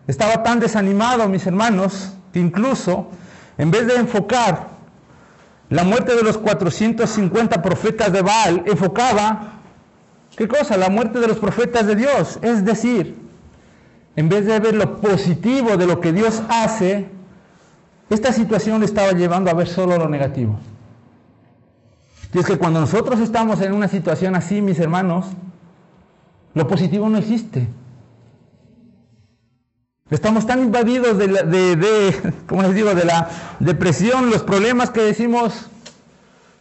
[0.07, 3.09] Estaba tan desanimado, mis hermanos, que incluso
[3.57, 4.68] en vez de enfocar
[5.70, 9.61] la muerte de los 450 profetas de Baal, enfocaba,
[10.37, 10.76] ¿qué cosa?
[10.76, 12.38] La muerte de los profetas de Dios.
[12.42, 13.23] Es decir,
[14.16, 17.07] en vez de ver lo positivo de lo que Dios hace,
[18.11, 20.59] esta situación le estaba llevando a ver solo lo negativo.
[22.33, 25.27] Y es que cuando nosotros estamos en una situación así, mis hermanos,
[26.55, 27.68] lo positivo no existe.
[30.11, 35.68] Estamos tan invadidos de, de, como les digo, de la depresión, los problemas que decimos,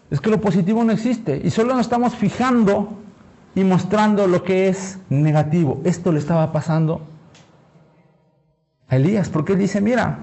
[0.10, 1.42] es que lo positivo no existe.
[1.44, 2.94] Y solo nos estamos fijando
[3.54, 5.82] y mostrando lo que es negativo.
[5.84, 7.13] Esto le estaba pasando
[8.96, 10.20] Elías, porque él dice, mira,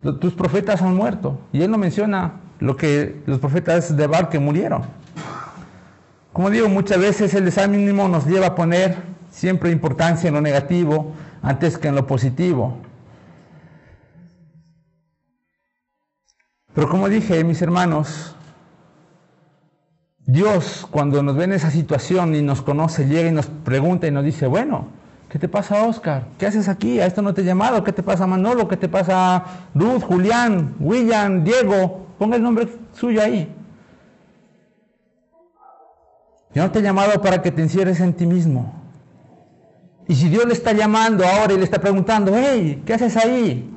[0.00, 1.38] tus profetas han muerto.
[1.52, 4.82] Y él no menciona lo que los profetas de Bar que murieron.
[6.32, 8.96] Como digo, muchas veces el desánimo nos lleva a poner
[9.30, 12.78] siempre importancia en lo negativo antes que en lo positivo.
[16.74, 18.36] Pero como dije, mis hermanos,
[20.26, 24.10] Dios cuando nos ve en esa situación y nos conoce, llega y nos pregunta y
[24.10, 24.88] nos dice, bueno,
[25.36, 26.28] ¿qué te pasa Oscar?
[26.38, 26.98] ¿Qué haces aquí?
[26.98, 27.84] ¿A esto no te he llamado?
[27.84, 28.66] ¿Qué te pasa Manolo?
[28.68, 29.44] ¿Qué te pasa
[29.74, 32.06] Ruth, Julián, William, Diego?
[32.18, 33.46] Ponga el nombre suyo ahí.
[36.54, 38.72] Yo no te he llamado para que te encierres en ti mismo.
[40.08, 43.70] Y si Dios le está llamando ahora y le está preguntando, hey, ¿qué haces ahí?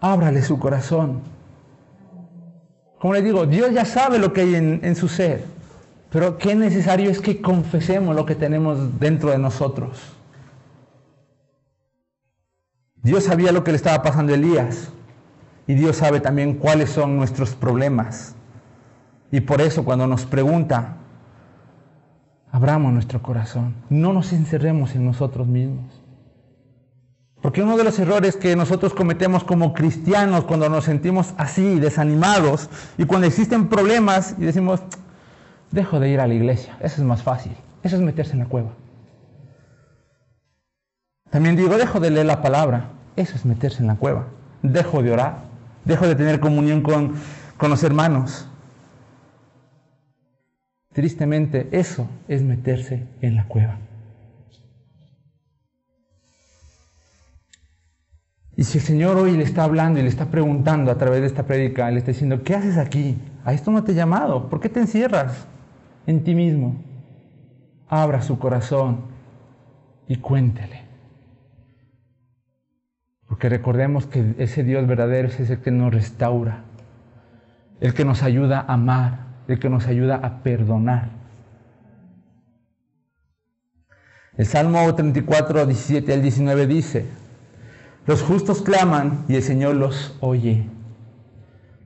[0.00, 1.20] Ábrale su corazón.
[3.00, 5.46] Como le digo, Dios ya sabe lo que hay en, en su ser,
[6.10, 10.13] pero qué necesario es que confesemos lo que tenemos dentro de nosotros.
[13.04, 14.88] Dios sabía lo que le estaba pasando a Elías
[15.66, 18.34] y Dios sabe también cuáles son nuestros problemas.
[19.30, 20.96] Y por eso cuando nos pregunta,
[22.50, 26.00] abramos nuestro corazón, no nos encerremos en nosotros mismos.
[27.42, 32.70] Porque uno de los errores que nosotros cometemos como cristianos cuando nos sentimos así, desanimados,
[32.96, 34.80] y cuando existen problemas y decimos,
[35.70, 38.46] dejo de ir a la iglesia, eso es más fácil, eso es meterse en la
[38.46, 38.70] cueva.
[41.28, 44.26] También digo, dejo de leer la palabra, eso es meterse en la cueva.
[44.62, 45.44] Dejo de orar,
[45.84, 47.14] dejo de tener comunión con,
[47.56, 48.48] con los hermanos,
[50.94, 53.78] Tristemente, eso es meterse en la cueva.
[58.56, 61.26] Y si el Señor hoy le está hablando y le está preguntando a través de
[61.26, 63.18] esta prédica, le está diciendo, ¿qué haces aquí?
[63.44, 64.48] A esto no te he llamado.
[64.48, 65.48] ¿Por qué te encierras
[66.06, 66.76] en ti mismo?
[67.88, 69.00] Abra su corazón
[70.06, 70.83] y cuéntele.
[73.34, 76.62] Porque recordemos que ese Dios verdadero es el que nos restaura,
[77.80, 81.08] el que nos ayuda a amar, el que nos ayuda a perdonar.
[84.36, 87.06] El Salmo 34, 17 al 19 dice,
[88.06, 90.68] los justos claman y el Señor los oye.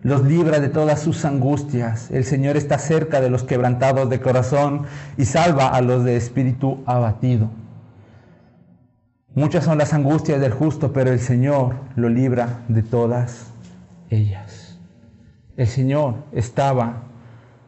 [0.03, 2.11] los libra de todas sus angustias.
[2.11, 4.83] El Señor está cerca de los quebrantados de corazón
[5.17, 7.49] y salva a los de espíritu abatido.
[9.39, 13.53] Muchas son las angustias del justo, pero el Señor lo libra de todas
[14.11, 14.81] ellas.
[15.57, 17.05] El Señor estaba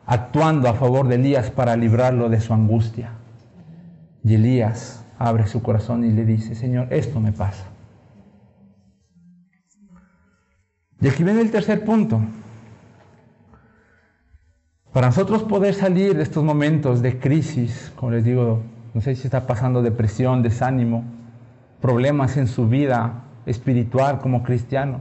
[0.05, 3.13] actuando a favor de Elías para librarlo de su angustia.
[4.25, 7.67] Y Elías abre su corazón y le dice, Señor, esto me pasa.
[11.01, 12.21] Y aquí viene el tercer punto.
[14.93, 18.61] Para nosotros poder salir de estos momentos de crisis, como les digo,
[18.93, 21.20] no sé si está pasando depresión, desánimo,
[21.81, 25.01] problemas en su vida espiritual como cristiano,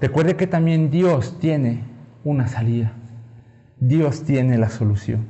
[0.00, 1.84] recuerde que también Dios tiene
[2.24, 2.92] una salida.
[3.78, 5.26] Dios tiene la solución.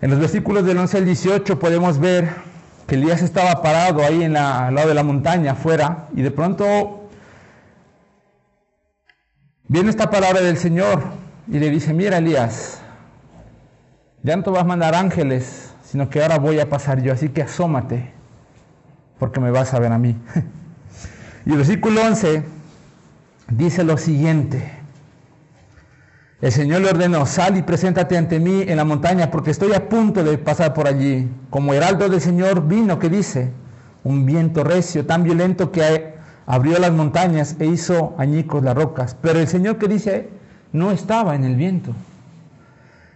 [0.00, 2.28] En los versículos del 11 al 18 podemos ver
[2.86, 6.30] que Elías estaba parado ahí en la, al lado de la montaña afuera y de
[6.30, 7.08] pronto
[9.66, 11.02] viene esta palabra del Señor
[11.48, 12.82] y le dice, mira Elías,
[14.22, 15.63] ya no te vas a mandar ángeles,
[15.94, 18.10] sino que ahora voy a pasar yo, así que asómate,
[19.20, 20.16] porque me vas a ver a mí.
[21.46, 22.42] y el versículo 11
[23.52, 24.72] dice lo siguiente,
[26.40, 29.88] el Señor le ordenó, sal y preséntate ante mí en la montaña, porque estoy a
[29.88, 31.30] punto de pasar por allí.
[31.48, 33.52] Como heraldo del Señor vino, que dice,
[34.02, 39.16] un viento recio, tan violento que abrió las montañas e hizo añicos las rocas.
[39.22, 40.28] Pero el Señor que dice,
[40.72, 41.94] no estaba en el viento.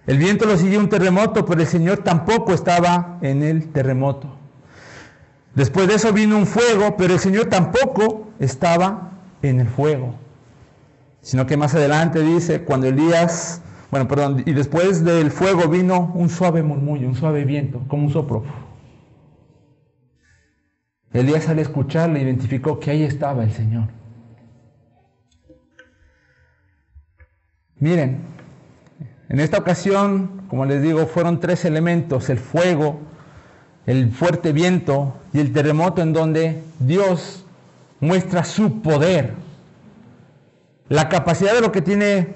[0.09, 4.35] El viento lo siguió un terremoto, pero el Señor tampoco estaba en el terremoto.
[5.55, 10.15] Después de eso vino un fuego, pero el Señor tampoco estaba en el fuego
[11.29, 16.31] sino que más adelante dice, cuando Elías, bueno, perdón, y después del fuego vino un
[16.31, 18.45] suave murmullo, un suave viento, como un soplo.
[21.13, 23.89] Elías al escucharle identificó que ahí estaba el Señor.
[27.77, 28.23] Miren,
[29.29, 33.01] en esta ocasión, como les digo, fueron tres elementos, el fuego,
[33.87, 37.45] el fuerte viento y el terremoto en donde Dios
[38.01, 39.35] muestra su poder
[40.89, 42.35] la capacidad de lo que tiene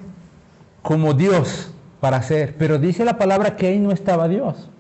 [0.83, 2.57] como Dios para hacer.
[2.59, 4.71] Pero dice la palabra que ahí no estaba Dios,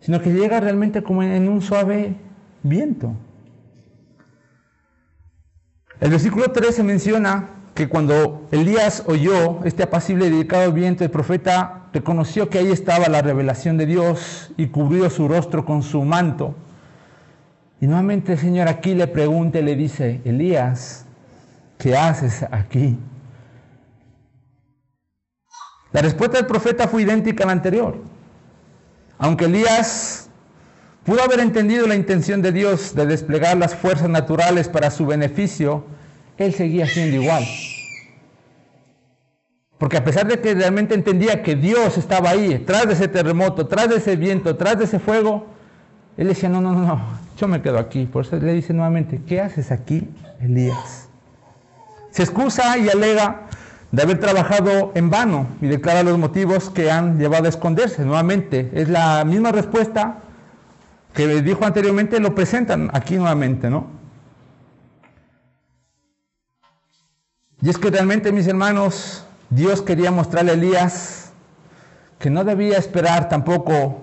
[0.00, 2.14] sino que llega realmente como en un suave
[2.62, 3.12] viento.
[6.00, 11.84] El versículo 13 menciona que cuando Elías oyó este apacible y dedicado viento, el profeta
[11.94, 16.54] reconoció que ahí estaba la revelación de Dios y cubrió su rostro con su manto.
[17.80, 21.06] Y nuevamente el Señor aquí le pregunta y le dice, Elías,
[21.78, 22.98] ¿qué haces aquí?
[25.90, 27.96] La respuesta del profeta fue idéntica a la anterior.
[29.16, 30.28] Aunque Elías
[31.02, 35.86] pudo haber entendido la intención de Dios de desplegar las fuerzas naturales para su beneficio,
[36.40, 37.44] él seguía siendo igual.
[39.76, 43.66] Porque a pesar de que realmente entendía que Dios estaba ahí, tras de ese terremoto,
[43.66, 45.46] tras de ese viento, tras de ese fuego,
[46.16, 47.00] él decía, no, no, no, no,
[47.36, 48.06] yo me quedo aquí.
[48.06, 50.08] Por eso le dice nuevamente, ¿qué haces aquí,
[50.40, 51.08] Elías?
[52.10, 53.42] Se excusa y alega
[53.92, 58.04] de haber trabajado en vano y declara los motivos que han llevado a esconderse.
[58.04, 60.20] Nuevamente, es la misma respuesta
[61.12, 63.99] que dijo anteriormente, lo presentan aquí nuevamente, ¿no?
[67.62, 71.32] Y es que realmente, mis hermanos, Dios quería mostrarle a Elías
[72.18, 74.02] que no debía esperar tampoco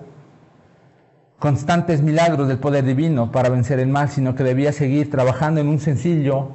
[1.38, 5.68] constantes milagros del poder divino para vencer el mal, sino que debía seguir trabajando en
[5.68, 6.50] un sencillo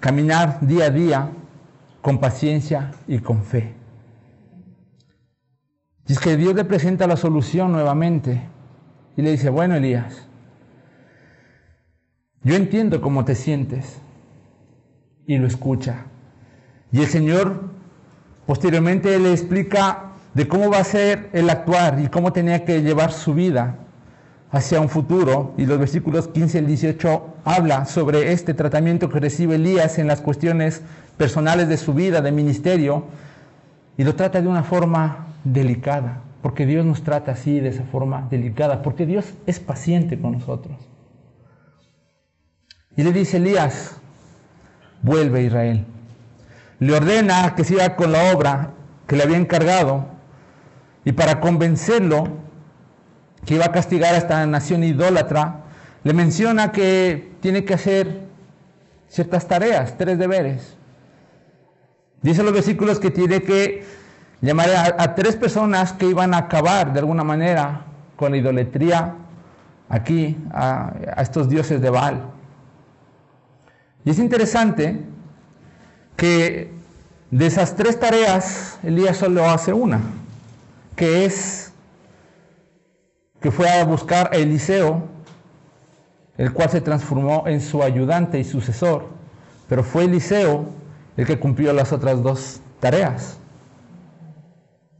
[0.00, 1.30] caminar día a día
[2.00, 3.74] con paciencia y con fe.
[6.08, 8.42] Y es que Dios le presenta la solución nuevamente
[9.16, 10.26] y le dice, bueno Elías,
[12.42, 14.00] yo entiendo cómo te sientes
[15.26, 16.06] y lo escucha.
[16.90, 17.70] Y el Señor
[18.46, 23.12] posteriormente le explica de cómo va a ser el actuar y cómo tenía que llevar
[23.12, 23.76] su vida
[24.50, 29.54] hacia un futuro, y los versículos 15 al 18 habla sobre este tratamiento que recibe
[29.54, 30.82] Elías en las cuestiones
[31.16, 33.06] personales de su vida, de ministerio,
[33.96, 38.28] y lo trata de una forma delicada, porque Dios nos trata así, de esa forma
[38.30, 40.76] delicada, porque Dios es paciente con nosotros.
[42.94, 44.01] Y le dice Elías,
[45.02, 45.84] vuelve Israel.
[46.78, 48.70] Le ordena que siga con la obra
[49.06, 50.06] que le había encargado,
[51.04, 52.28] y para convencerlo,
[53.44, 55.62] que iba a castigar a esta nación idólatra,
[56.04, 58.22] le menciona que tiene que hacer
[59.08, 60.76] ciertas tareas, tres deberes.
[62.22, 63.84] Dice los versículos que tiene que
[64.40, 67.82] llamar a, tres personas que iban a acabar de alguna manera
[68.16, 69.14] con la idolatría
[69.88, 72.22] aquí a, a estos dioses de Baal.
[74.04, 75.00] Y es interesante
[76.16, 76.72] que
[77.30, 80.00] de esas tres tareas, Elías solo hace una,
[80.96, 81.72] que es
[83.40, 85.02] que fue a buscar a Eliseo,
[86.36, 89.08] el cual se transformó en su ayudante y sucesor,
[89.68, 90.66] pero fue Eliseo
[91.16, 93.38] el que cumplió las otras dos tareas.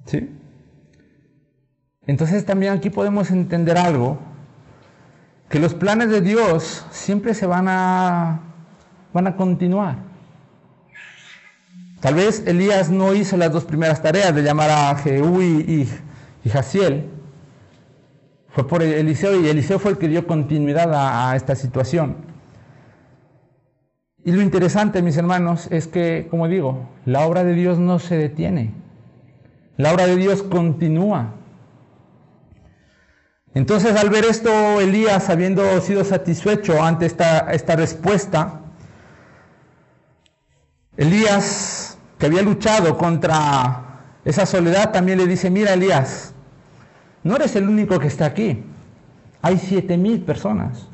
[0.06, 0.38] ¿Sí?
[2.06, 4.18] Entonces también aquí podemos entender algo,
[5.48, 8.51] que los planes de Dios siempre se van a,
[9.12, 9.96] van a continuar.
[12.00, 15.88] Tal vez Elías no hizo las dos primeras tareas de llamar a Jehú y,
[16.44, 17.08] y, Jaciel.
[18.48, 22.16] Fue por Eliseo y Eliseo fue el que dio continuidad a esta situación.
[24.24, 28.16] Y lo interesante, mis hermanos, es que, como digo, la obra de Dios no se
[28.16, 28.74] detiene.
[29.76, 31.34] La obra de Dios continúa.
[33.54, 38.61] Entonces, al ver esto, Elías, habiendo sido satisfecho ante esta, esta respuesta,
[40.96, 46.32] Elías, que había luchado contra esa soledad, también le dice, mira Elías,
[47.24, 48.62] no eres el único que está aquí.
[49.40, 50.86] Hay siete mil personas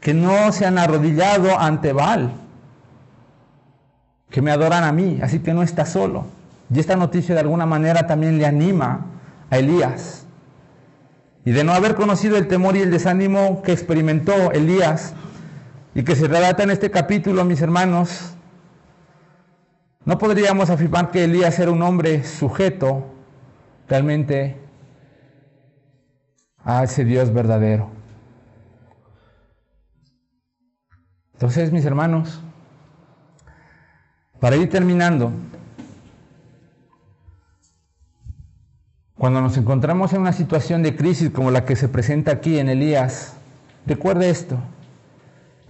[0.00, 2.32] que no se han arrodillado ante Baal,
[4.28, 6.26] que me adoran a mí, así que no está solo.
[6.74, 9.06] Y esta noticia de alguna manera también le anima
[9.48, 10.26] a Elías.
[11.44, 15.14] Y de no haber conocido el temor y el desánimo que experimentó Elías
[15.94, 18.34] y que se relata en este capítulo, mis hermanos,
[20.04, 23.04] no podríamos afirmar que Elías era un hombre sujeto
[23.88, 24.56] realmente
[26.64, 27.90] a ese Dios verdadero.
[31.32, 32.40] Entonces, mis hermanos,
[34.40, 35.32] para ir terminando,
[39.24, 42.68] Cuando nos encontramos en una situación de crisis como la que se presenta aquí en
[42.68, 43.32] Elías,
[43.86, 44.58] recuerde esto,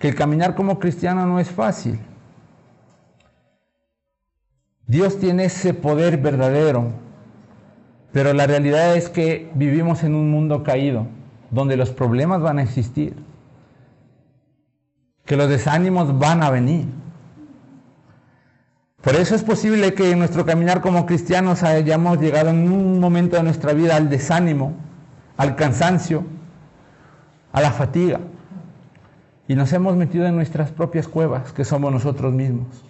[0.00, 2.00] que el caminar como cristiano no es fácil.
[4.86, 6.90] Dios tiene ese poder verdadero,
[8.12, 11.06] pero la realidad es que vivimos en un mundo caído,
[11.50, 13.14] donde los problemas van a existir,
[15.24, 16.86] que los desánimos van a venir.
[19.00, 23.36] Por eso es posible que en nuestro caminar como cristianos hayamos llegado en un momento
[23.36, 24.74] de nuestra vida al desánimo,
[25.36, 26.24] al cansancio,
[27.52, 28.20] a la fatiga.
[29.48, 32.84] Y nos hemos metido en nuestras propias cuevas, que somos nosotros mismos.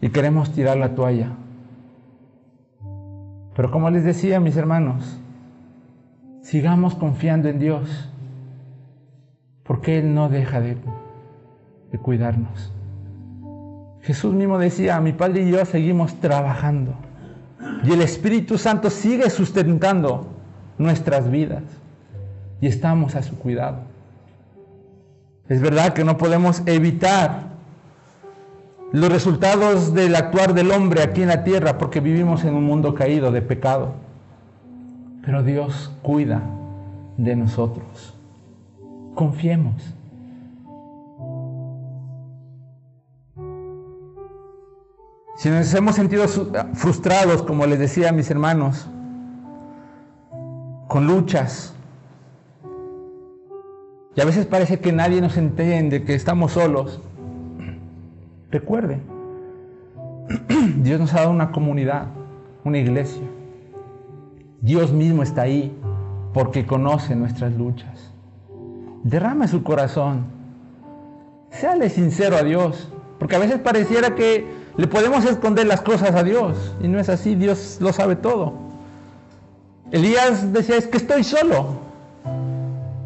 [0.00, 1.30] Y queremos tirar la toalla.
[3.56, 5.18] Pero como les decía, mis hermanos,
[6.42, 8.10] sigamos confiando en Dios,
[9.62, 10.76] porque Él no deja de,
[12.02, 12.72] cuidarnos.
[14.02, 16.94] Jesús mismo decía, mi Padre y yo seguimos trabajando.
[17.84, 20.28] Y el Espíritu Santo sigue sustentando
[20.76, 21.62] nuestras vidas.
[22.60, 23.78] Y estamos a su cuidado.
[25.48, 27.55] Es verdad que no podemos evitar
[28.92, 32.94] los resultados del actuar del hombre aquí en la tierra porque vivimos en un mundo
[32.94, 33.94] caído de pecado.
[35.24, 36.42] Pero Dios cuida
[37.16, 38.14] de nosotros.
[39.14, 39.74] Confiemos.
[45.36, 46.26] Si nos hemos sentido
[46.74, 48.88] frustrados, como les decía a mis hermanos,
[50.88, 51.74] con luchas,
[54.14, 57.02] y a veces parece que nadie nos entiende, que estamos solos,
[58.50, 59.00] recuerde,
[60.78, 62.06] Dios nos ha dado una comunidad,
[62.64, 63.22] una iglesia.
[64.60, 65.76] Dios mismo está ahí
[66.32, 68.10] porque conoce nuestras luchas.
[69.04, 70.24] Derrame su corazón.
[71.50, 76.22] Séale sincero a Dios, porque a veces pareciera que le podemos esconder las cosas a
[76.22, 78.54] Dios y no es así, Dios lo sabe todo.
[79.92, 81.86] Elías decía, es que estoy solo.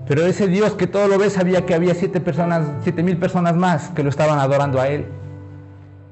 [0.08, 3.54] Pero ese Dios que todo lo ve sabía que había siete personas, siete mil personas
[3.54, 5.06] más que lo estaban adorando a Él.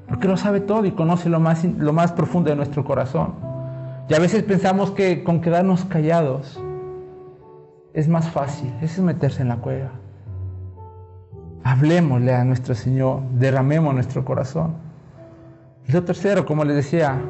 [0.09, 3.35] Porque lo sabe todo y conoce lo más, lo más profundo de nuestro corazón.
[4.09, 6.59] Y a veces pensamos que con quedarnos callados
[7.93, 8.73] es más fácil.
[8.81, 9.91] Es meterse en la cueva.
[11.63, 14.73] Hablemosle a nuestro Señor, derramemos nuestro corazón.
[15.87, 17.21] Y lo tercero, como les decía,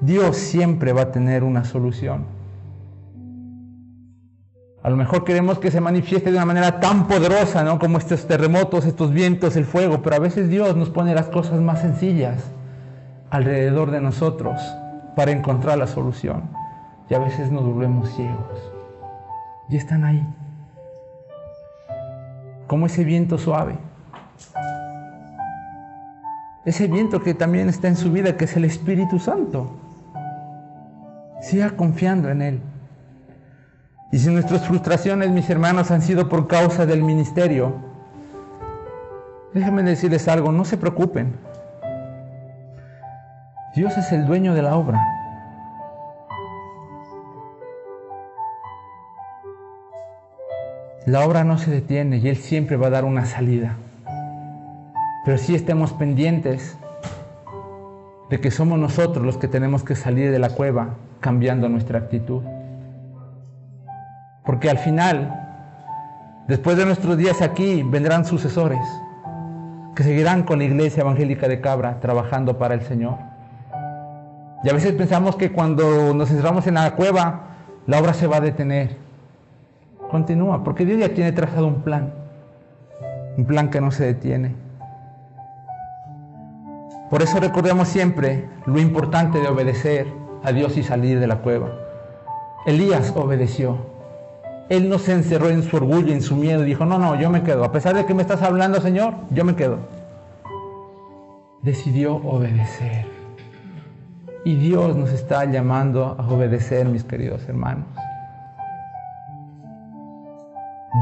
[0.00, 2.35] Dios siempre va a tener una solución.
[4.86, 7.80] A lo mejor queremos que se manifieste de una manera tan poderosa, ¿no?
[7.80, 11.60] Como estos terremotos, estos vientos, el fuego, pero a veces Dios nos pone las cosas
[11.60, 12.44] más sencillas
[13.30, 14.60] alrededor de nosotros
[15.16, 16.44] para encontrar la solución.
[17.10, 18.72] Y a veces nos volvemos ciegos.
[19.68, 20.24] Y están ahí.
[22.68, 23.74] Como ese viento suave
[26.64, 29.70] ese viento que también está en su vida, que es el Espíritu Santo.
[31.40, 32.60] Siga confiando en Él.
[34.16, 37.74] Y si nuestras frustraciones, mis hermanos, han sido por causa del ministerio,
[39.52, 41.34] Déjenme decirles algo, no se preocupen.
[43.74, 45.06] Dios es el dueño de la obra.
[51.04, 53.76] La obra no se detiene y Él siempre va a dar una salida.
[55.26, 56.78] Pero sí estemos pendientes
[58.30, 62.42] de que somos nosotros los que tenemos que salir de la cueva cambiando nuestra actitud.
[64.46, 65.34] Porque al final,
[66.46, 68.80] después de nuestros días aquí, vendrán sucesores
[69.96, 73.16] que seguirán con la iglesia evangélica de Cabra trabajando para el Señor.
[74.62, 77.46] Y a veces pensamos que cuando nos encerramos en la cueva,
[77.86, 78.96] la obra se va a detener.
[80.10, 82.12] Continúa, porque Dios ya tiene trazado un plan,
[83.36, 84.54] un plan que no se detiene.
[87.10, 90.06] Por eso recordemos siempre lo importante de obedecer
[90.42, 91.70] a Dios y salir de la cueva.
[92.66, 93.95] Elías obedeció.
[94.68, 97.30] Él no se encerró en su orgullo, en su miedo, y dijo, no, no, yo
[97.30, 97.64] me quedo.
[97.64, 99.78] A pesar de que me estás hablando, Señor, yo me quedo.
[101.62, 103.06] Decidió obedecer.
[104.44, 107.86] Y Dios nos está llamando a obedecer, mis queridos hermanos.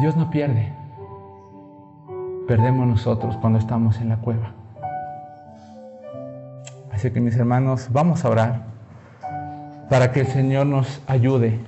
[0.00, 0.72] Dios no pierde.
[2.48, 4.52] Perdemos nosotros cuando estamos en la cueva.
[6.92, 8.62] Así que mis hermanos, vamos a orar
[9.88, 11.60] para que el Señor nos ayude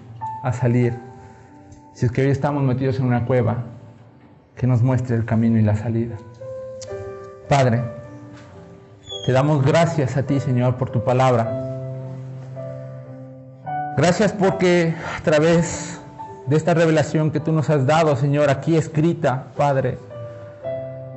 [0.43, 1.06] a salir.
[1.97, 3.65] Si es que hoy estamos metidos en una cueva,
[4.55, 6.17] que nos muestre el camino y la salida.
[7.49, 7.85] Padre,
[9.25, 11.51] te damos gracias a ti, Señor, por tu palabra.
[13.97, 15.99] Gracias porque a través
[16.47, 19.97] de esta revelación que tú nos has dado, Señor, aquí escrita, Padre,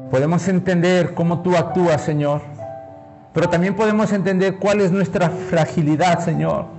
[0.10, 2.42] podemos entender cómo tú actúas, Señor.
[3.34, 6.79] Pero también podemos entender cuál es nuestra fragilidad, Señor.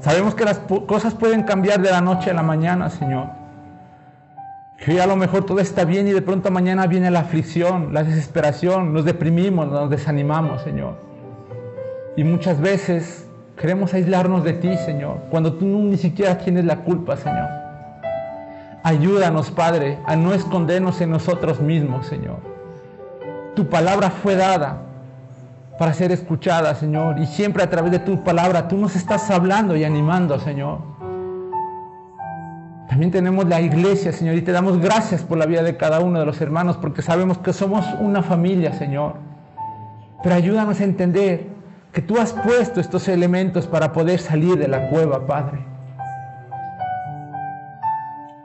[0.00, 3.28] Sabemos que las cosas pueden cambiar de la noche a la mañana, Señor.
[4.78, 8.02] Que a lo mejor todo está bien y de pronto mañana viene la aflicción, la
[8.02, 10.94] desesperación, nos deprimimos, nos desanimamos, Señor.
[12.16, 13.26] Y muchas veces
[13.60, 17.46] Queremos aislarnos de ti, Señor, cuando tú ni siquiera tienes la culpa, Señor.
[18.82, 22.38] Ayúdanos, Padre, a no escondernos en nosotros mismos, Señor.
[23.54, 24.80] Tu palabra fue dada
[25.80, 29.74] para ser escuchada, Señor, y siempre a través de tu palabra tú nos estás hablando
[29.74, 30.80] y animando, Señor.
[32.86, 36.20] También tenemos la iglesia, Señor, y te damos gracias por la vida de cada uno
[36.20, 39.14] de los hermanos, porque sabemos que somos una familia, Señor.
[40.22, 41.46] Pero ayúdanos a entender
[41.94, 45.64] que tú has puesto estos elementos para poder salir de la cueva, Padre.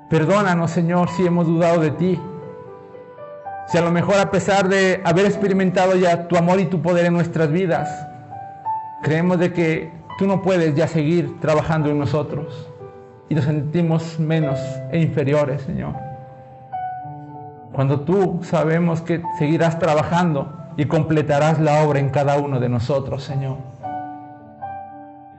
[0.09, 2.17] Perdónanos, Señor, si hemos dudado de ti.
[3.67, 7.05] Si a lo mejor a pesar de haber experimentado ya tu amor y tu poder
[7.05, 8.07] en nuestras vidas,
[9.01, 12.69] creemos de que tú no puedes ya seguir trabajando en nosotros
[13.27, 14.59] y nos sentimos menos
[14.91, 15.93] e inferiores, Señor.
[17.73, 23.23] Cuando tú sabemos que seguirás trabajando y completarás la obra en cada uno de nosotros,
[23.23, 23.57] Señor.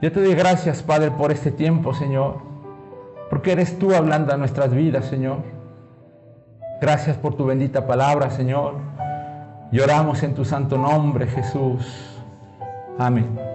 [0.01, 2.37] Yo te doy gracias, Padre, por este tiempo, Señor,
[3.29, 5.56] porque eres tú hablando a nuestras vidas, Señor.
[6.79, 8.75] Gracias por tu bendita palabra, Señor.
[9.71, 11.85] Lloramos en tu santo nombre, Jesús.
[12.99, 13.46] Amén.